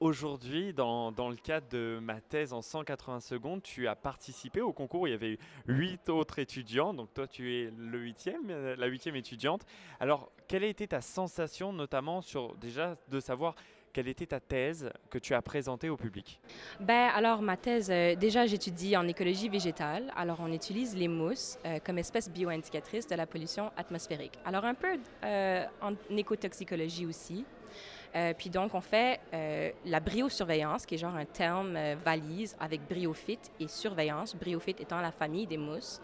aujourd'hui, 0.00 0.72
dans, 0.72 1.12
dans, 1.12 1.28
le 1.28 1.36
cadre 1.36 1.68
de 1.68 1.98
ma 2.02 2.20
thèse 2.20 2.52
en 2.52 2.62
180 2.62 3.20
secondes, 3.20 3.62
tu 3.62 3.86
as 3.86 3.94
participé 3.94 4.60
au 4.60 4.72
concours. 4.72 5.06
Il 5.06 5.10
y 5.10 5.14
avait 5.14 5.38
huit 5.68 6.08
autres 6.08 6.38
étudiants, 6.38 6.94
donc 6.94 7.12
toi 7.14 7.28
tu 7.28 7.54
es 7.54 7.70
le 7.76 7.98
huitième, 7.98 8.50
euh, 8.50 8.74
la 8.76 8.86
huitième 8.86 9.16
étudiante. 9.16 9.64
Alors, 10.00 10.32
quelle 10.48 10.64
a 10.64 10.68
été 10.68 10.88
ta 10.88 11.00
sensation, 11.00 11.72
notamment 11.72 12.22
sur 12.22 12.56
déjà 12.56 12.96
de 13.08 13.20
savoir 13.20 13.54
quelle 13.92 14.08
était 14.08 14.26
ta 14.26 14.40
thèse 14.40 14.90
que 15.10 15.18
tu 15.18 15.34
as 15.34 15.42
présentée 15.42 15.88
au 15.88 15.96
public 15.96 16.40
Ben 16.80 17.10
alors 17.14 17.42
ma 17.42 17.56
thèse, 17.56 17.90
euh, 17.90 18.14
déjà 18.14 18.46
j'étudie 18.46 18.96
en 18.96 19.06
écologie 19.08 19.48
végétale. 19.48 20.12
Alors 20.16 20.38
on 20.40 20.52
utilise 20.52 20.96
les 20.96 21.08
mousses 21.08 21.58
euh, 21.64 21.78
comme 21.84 21.98
espèce 21.98 22.30
bioindicatrice 22.30 23.06
de 23.06 23.14
la 23.14 23.26
pollution 23.26 23.70
atmosphérique. 23.76 24.38
Alors 24.44 24.64
un 24.64 24.74
peu 24.74 24.98
euh, 25.24 25.64
en 25.82 25.94
écotoxicologie 26.16 27.06
aussi. 27.06 27.44
puis 28.38 28.50
donc, 28.50 28.74
on 28.74 28.80
fait 28.80 29.20
la 29.84 30.00
briosurveillance, 30.00 30.84
qui 30.84 30.96
est 30.96 30.98
genre 30.98 31.14
un 31.14 31.24
terme 31.24 31.78
valise 32.04 32.56
avec 32.58 32.80
bryophyte 32.88 33.52
et 33.60 33.68
surveillance, 33.68 34.34
bryophyte 34.34 34.80
étant 34.80 35.00
la 35.00 35.12
famille 35.12 35.46
des 35.46 35.58
mousses. 35.58 36.00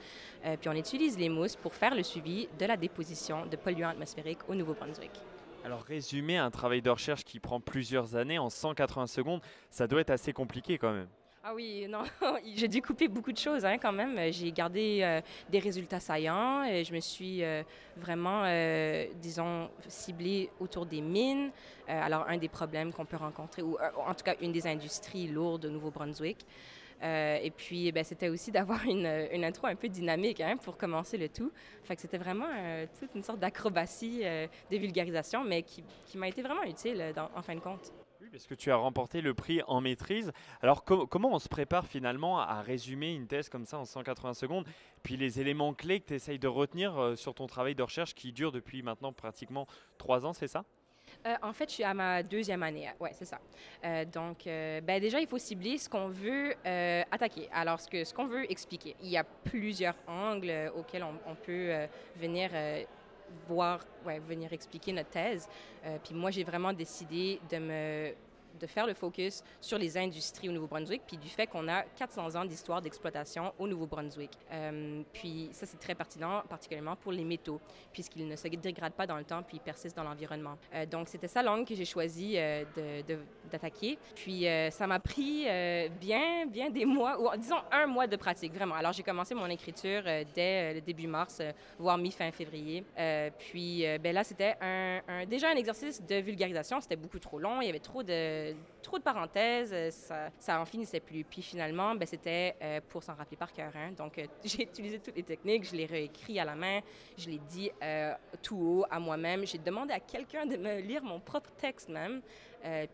puis 0.60 0.68
on 0.68 0.76
utilise 0.76 1.18
les 1.18 1.28
mousses 1.28 1.56
pour 1.56 1.74
faire 1.74 1.96
le 1.96 2.04
suivi 2.04 2.48
de 2.60 2.66
la 2.66 2.76
déposition 2.76 3.46
de 3.46 3.56
polluants 3.56 3.90
atmosphériques 3.90 4.48
au 4.48 4.54
Nouveau-Brunswick. 4.54 5.20
Alors 5.66 5.82
résumer 5.82 6.36
un 6.36 6.52
travail 6.52 6.80
de 6.80 6.90
recherche 6.90 7.24
qui 7.24 7.40
prend 7.40 7.58
plusieurs 7.58 8.14
années 8.14 8.38
en 8.38 8.50
180 8.50 9.08
secondes, 9.08 9.40
ça 9.68 9.88
doit 9.88 10.00
être 10.00 10.10
assez 10.10 10.32
compliqué 10.32 10.78
quand 10.78 10.92
même. 10.92 11.08
Ah 11.42 11.52
oui, 11.56 11.86
non, 11.90 12.04
j'ai 12.54 12.68
dû 12.68 12.80
couper 12.80 13.08
beaucoup 13.08 13.32
de 13.32 13.36
choses 13.36 13.64
hein, 13.64 13.76
quand 13.76 13.90
même. 13.90 14.16
J'ai 14.32 14.52
gardé 14.52 15.00
euh, 15.02 15.20
des 15.50 15.58
résultats 15.58 15.98
saillants 15.98 16.62
et 16.62 16.84
je 16.84 16.94
me 16.94 17.00
suis 17.00 17.42
euh, 17.42 17.64
vraiment, 17.96 18.44
euh, 18.44 19.06
disons, 19.20 19.68
ciblée 19.88 20.50
autour 20.60 20.86
des 20.86 21.00
mines. 21.00 21.50
alors, 21.88 22.28
un 22.28 22.36
des 22.36 22.48
problèmes 22.48 22.92
qu'on 22.92 23.04
peut 23.04 23.16
rencontrer, 23.16 23.62
ou 23.62 23.76
en 24.06 24.14
tout 24.14 24.22
cas 24.22 24.36
une 24.40 24.52
des 24.52 24.68
industries 24.68 25.26
lourdes 25.26 25.64
au 25.64 25.70
Nouveau-Brunswick. 25.70 26.46
Et 27.02 27.52
puis, 27.56 27.92
ben, 27.92 28.04
c'était 28.04 28.28
aussi 28.28 28.50
d'avoir 28.50 28.84
une, 28.86 29.28
une, 29.32 29.44
intro 29.44 29.66
un 29.66 29.76
peu 29.76 29.88
dynamique 29.88 30.40
hein, 30.40 30.56
pour 30.56 30.76
commencer 30.76 31.16
le 31.16 31.28
tout. 31.28 31.52
C'était 31.96 32.18
vraiment 32.18 32.48
toute 32.98 33.14
une 33.14 33.22
sorte 33.22 33.38
d'acrobatie 33.38 34.20
de 34.20 34.76
vulgarisation, 34.76 35.44
mais 35.44 35.62
qui, 35.62 35.84
qui 36.04 36.18
m'a 36.18 36.28
été 36.28 36.42
vraiment 36.42 36.64
utile 36.64 37.14
en 37.34 37.42
fin 37.42 37.54
de 37.54 37.60
compte. 37.60 37.92
Oui, 38.20 38.28
parce 38.30 38.46
que 38.46 38.54
tu 38.54 38.70
as 38.70 38.76
remporté 38.76 39.20
le 39.20 39.34
prix 39.34 39.60
en 39.66 39.80
maîtrise. 39.80 40.32
Alors 40.62 40.84
comment 40.84 41.34
on 41.34 41.38
se 41.38 41.48
prépare 41.48 41.86
finalement 41.86 42.40
à 42.40 42.62
résumer 42.62 43.14
une 43.14 43.26
thèse 43.26 43.48
comme 43.48 43.66
ça 43.66 43.78
en 43.78 43.84
180 43.84 44.34
secondes? 44.34 44.66
Puis 45.02 45.16
les 45.16 45.40
éléments 45.40 45.74
clés 45.74 46.00
que 46.00 46.06
tu 46.06 46.14
essayes 46.14 46.38
de 46.38 46.48
retenir 46.48 46.98
euh, 46.98 47.16
sur 47.16 47.34
ton 47.34 47.46
travail 47.46 47.74
de 47.74 47.82
recherche 47.82 48.14
qui 48.14 48.32
dure 48.32 48.52
depuis 48.52 48.82
maintenant 48.82 49.12
pratiquement 49.12 49.66
trois 49.98 50.24
ans, 50.24 50.32
c'est 50.32 50.48
ça? 50.48 50.64
Euh, 51.26 51.34
en 51.42 51.52
fait, 51.52 51.68
je 51.68 51.74
suis 51.74 51.84
à 51.84 51.94
ma 51.94 52.22
deuxième 52.22 52.62
année. 52.62 52.90
Oui, 53.00 53.10
c'est 53.12 53.24
ça. 53.24 53.38
Euh, 53.84 54.04
donc, 54.04 54.44
ben 54.44 55.00
déjà, 55.00 55.20
il 55.20 55.26
faut 55.26 55.38
cibler 55.38 55.78
ce 55.78 55.88
qu'on 55.88 56.08
veut 56.08 56.54
attaquer. 57.10 57.48
Alors, 57.52 57.80
ce 57.80 57.88
qu'on 57.88 58.04
ce 58.04 58.14
qu'on 58.14 58.26
veut 58.26 58.50
expliquer. 58.50 58.96
Il 59.02 59.08
y 59.10 59.16
a 59.16 59.24
plusieurs 59.24 59.96
angles 60.06 60.72
auxquels 60.74 61.04
on, 61.04 61.34
peut 61.34 61.86
venir 62.16 62.50
voir, 63.48 63.80
venir 64.04 64.52
expliquer 64.52 64.92
notre 64.92 65.10
thèse. 65.10 65.48
Euh, 65.84 65.98
puis 66.02 66.14
moi, 66.14 66.30
j'ai 66.30 66.44
vraiment 66.44 66.72
décidé 66.72 67.40
de 67.50 67.58
me 67.58 68.14
de 68.58 68.66
faire 68.66 68.86
le 68.86 68.94
focus 68.94 69.42
sur 69.60 69.78
les 69.78 69.96
industries 69.96 70.48
au 70.48 70.52
Nouveau-Brunswick, 70.52 71.02
puis 71.06 71.16
du 71.16 71.28
fait 71.28 71.46
qu'on 71.46 71.68
a 71.68 71.82
400 71.82 72.34
ans 72.36 72.44
d'histoire 72.44 72.80
d'exploitation 72.80 73.52
au 73.58 73.66
Nouveau-Brunswick. 73.66 74.30
Euh, 74.52 75.02
puis 75.12 75.48
ça, 75.52 75.66
c'est 75.66 75.78
très 75.78 75.94
pertinent, 75.94 76.42
particulièrement 76.48 76.96
pour 76.96 77.12
les 77.12 77.24
métaux, 77.24 77.60
puisqu'ils 77.92 78.26
ne 78.26 78.36
se 78.36 78.48
dégradent 78.48 78.94
pas 78.94 79.06
dans 79.06 79.16
le 79.16 79.24
temps, 79.24 79.42
puis 79.42 79.58
ils 79.58 79.60
persistent 79.60 79.96
dans 79.96 80.04
l'environnement. 80.04 80.56
Euh, 80.74 80.86
donc, 80.86 81.08
c'était 81.08 81.28
ça 81.28 81.42
l'angle 81.42 81.66
que 81.66 81.74
j'ai 81.74 81.84
choisi 81.84 82.34
euh, 82.36 82.64
d'attaquer. 83.50 83.98
Puis 84.14 84.46
ça 84.70 84.86
m'a 84.86 84.98
pris 84.98 85.46
bien, 86.00 86.46
bien 86.46 86.70
des 86.70 86.84
mois, 86.84 87.20
ou 87.20 87.36
disons 87.36 87.56
un 87.70 87.86
mois 87.86 88.06
de 88.06 88.16
pratique, 88.16 88.52
vraiment. 88.52 88.74
Alors, 88.74 88.92
j'ai 88.92 89.02
commencé 89.02 89.34
mon 89.34 89.46
écriture 89.46 90.02
dès 90.34 90.74
le 90.74 90.80
début 90.80 91.06
mars, 91.06 91.42
voire 91.78 91.98
mi-fin 91.98 92.30
février. 92.30 92.84
puis 93.38 93.84
ben 94.00 94.14
là, 94.14 94.24
c'était 94.24 94.56
déjà 95.28 95.50
un 95.50 95.56
exercice 95.56 96.02
de 96.02 96.16
vulgarisation. 96.16 96.80
C'était 96.80 96.96
beaucoup 96.96 97.18
trop 97.18 97.38
long, 97.38 97.60
il 97.60 97.66
y 97.66 97.70
avait 97.70 97.78
trop 97.78 98.02
de 98.02 98.45
trop 98.86 98.98
de 98.98 99.02
parenthèses, 99.02 99.72
euh, 99.72 99.90
ça, 99.90 100.30
ça 100.38 100.60
en 100.60 100.64
finissait 100.64 101.00
plus. 101.00 101.24
Puis 101.24 101.42
finalement, 101.42 101.94
ben, 101.96 102.06
c'était 102.06 102.54
euh, 102.62 102.80
pour 102.88 103.02
s'en 103.02 103.14
rappeler 103.14 103.36
par 103.36 103.52
cœur. 103.52 103.72
Hein. 103.74 103.92
Donc, 103.98 104.18
euh, 104.18 104.26
j'ai 104.44 104.62
utilisé 104.62 105.00
toutes 105.00 105.16
les 105.16 105.24
techniques, 105.24 105.64
je 105.64 105.74
l'ai 105.74 105.86
réécrit 105.86 106.38
à 106.38 106.44
la 106.44 106.54
main, 106.54 106.80
je 107.18 107.28
l'ai 107.28 107.38
dit 107.38 107.70
tout 108.42 108.56
haut 108.56 108.84
à 108.90 109.00
moi-même. 109.00 109.44
J'ai 109.46 109.58
demandé 109.58 109.92
à 109.92 110.00
quelqu'un 110.00 110.46
de 110.46 110.56
me 110.56 110.80
lire 110.80 111.02
mon 111.02 111.18
propre 111.18 111.50
texte 111.58 111.88
même. 111.88 112.20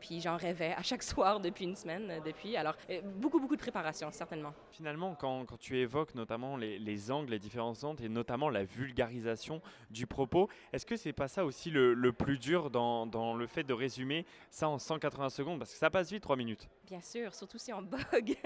puis 0.00 0.20
j'en 0.20 0.36
rêvais 0.36 0.72
à 0.76 0.82
chaque 0.82 1.02
soir 1.12 1.41
depuis 1.41 1.64
une 1.64 1.76
semaine 1.76 2.20
depuis. 2.24 2.56
Alors, 2.56 2.76
beaucoup, 3.16 3.38
beaucoup 3.38 3.56
de 3.56 3.60
préparation, 3.60 4.10
certainement. 4.10 4.52
Finalement, 4.70 5.14
quand, 5.14 5.44
quand 5.44 5.58
tu 5.58 5.78
évoques 5.78 6.14
notamment 6.14 6.56
les, 6.56 6.78
les, 6.78 7.10
angles, 7.10 7.30
les 7.30 7.38
différents 7.38 7.84
angles 7.84 8.04
et 8.04 8.08
notamment 8.08 8.48
la 8.48 8.64
vulgarisation 8.64 9.60
du 9.91 10.06
propos, 10.06 10.48
est-ce 10.72 10.86
que 10.86 10.96
c'est 10.96 11.12
pas 11.12 11.28
ça 11.28 11.44
aussi 11.44 11.70
le, 11.70 11.94
le 11.94 12.12
plus 12.12 12.38
dur 12.38 12.70
dans, 12.70 13.06
dans, 13.06 13.34
le 13.34 13.46
fait 13.46 13.64
de 13.64 13.74
résumer 13.74 14.24
ça 14.50 14.68
en 14.68 14.78
180 14.78 15.30
secondes? 15.30 15.41
Parce 15.58 15.72
que 15.72 15.78
ça 15.78 15.91
passe 15.91 16.10
vite, 16.10 16.22
trois 16.22 16.36
minutes. 16.36 16.69
Bien 16.86 17.00
sûr, 17.00 17.34
surtout 17.34 17.58
si 17.58 17.72
on 17.72 17.82
bug. 18.12 18.36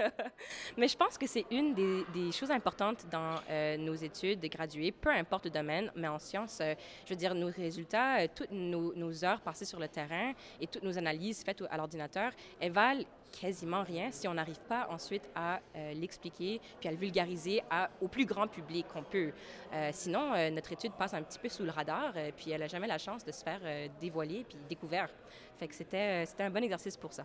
Mais 0.76 0.88
je 0.88 0.96
pense 0.96 1.18
que 1.18 1.26
c'est 1.26 1.46
une 1.50 1.74
des, 1.74 2.32
choses 2.32 2.50
importantes 2.50 3.06
dans 3.10 3.36
euh, 3.48 3.76
nos 3.76 3.94
études 3.94 4.40
de 4.40 4.48
gradués, 4.48 4.92
peu 4.92 5.10
importe 5.10 5.46
le 5.46 5.50
domaine, 5.50 5.90
mais 5.94 6.08
en 6.08 6.18
sciences, 6.18 6.58
euh, 6.60 6.74
je 7.04 7.10
veux 7.10 7.16
dire, 7.16 7.34
nos 7.34 7.50
résultats, 7.50 8.20
euh, 8.20 8.28
toutes 8.34 8.50
nos, 8.50 8.94
nos, 8.94 9.24
heures 9.24 9.40
passées 9.40 9.64
sur 9.64 9.78
le 9.78 9.88
terrain 9.88 10.32
et 10.60 10.66
toutes 10.66 10.82
nos 10.82 10.98
analyses 10.98 11.42
faites 11.44 11.62
à 11.70 11.76
l'ordinateur, 11.76 12.32
elles 12.60 12.72
valent 12.72 13.04
quasiment 13.32 13.82
rien 13.82 14.10
si 14.10 14.26
on 14.28 14.34
n'arrive 14.34 14.60
pas 14.68 14.88
ensuite 14.90 15.28
à 15.34 15.60
l'expliquer 15.94 16.60
puis 16.80 16.88
à 16.88 16.92
le 16.92 16.98
vulgariser 16.98 17.62
au 18.00 18.08
plus 18.08 18.24
grand 18.24 18.48
public 18.48 18.86
qu'on 18.88 19.02
peut. 19.02 19.32
sinon, 19.92 20.32
notre 20.50 20.72
étude 20.72 20.92
passe 20.92 21.14
un 21.14 21.22
petit 21.22 21.38
peu 21.38 21.48
sous 21.48 21.64
le 21.64 21.70
radar 21.70 22.12
puis 22.36 22.50
elle 22.50 22.60
n'a 22.60 22.68
jamais 22.68 22.86
la 22.86 22.98
chance 22.98 23.24
de 23.24 23.32
se 23.32 23.42
faire 23.42 23.60
dévoiler 24.00 24.44
puis 24.48 24.58
découvert. 24.68 25.10
Fait 25.58 25.68
que 25.68 25.74
c'était 25.74 26.26
un 26.38 26.50
bon 26.50 26.62
exercice 26.62 26.96
pour 26.96 27.12
ça. 27.12 27.24